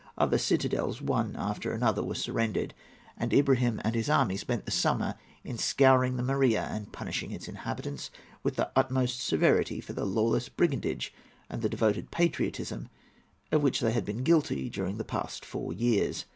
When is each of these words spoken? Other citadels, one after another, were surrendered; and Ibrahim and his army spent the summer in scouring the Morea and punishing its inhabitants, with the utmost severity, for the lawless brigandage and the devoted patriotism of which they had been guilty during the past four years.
Other 0.17 0.39
citadels, 0.39 0.99
one 0.99 1.35
after 1.35 1.71
another, 1.73 2.01
were 2.01 2.15
surrendered; 2.15 2.73
and 3.19 3.31
Ibrahim 3.31 3.79
and 3.83 3.93
his 3.93 4.09
army 4.09 4.35
spent 4.35 4.65
the 4.65 4.71
summer 4.71 5.13
in 5.43 5.59
scouring 5.59 6.17
the 6.17 6.23
Morea 6.23 6.63
and 6.71 6.91
punishing 6.91 7.29
its 7.29 7.47
inhabitants, 7.47 8.09
with 8.41 8.55
the 8.55 8.71
utmost 8.75 9.19
severity, 9.19 9.79
for 9.79 9.93
the 9.93 10.03
lawless 10.03 10.49
brigandage 10.49 11.13
and 11.51 11.61
the 11.61 11.69
devoted 11.69 12.09
patriotism 12.09 12.89
of 13.51 13.61
which 13.61 13.79
they 13.79 13.91
had 13.91 14.03
been 14.05 14.23
guilty 14.23 14.71
during 14.71 14.97
the 14.97 15.03
past 15.05 15.45
four 15.45 15.71
years. 15.71 16.25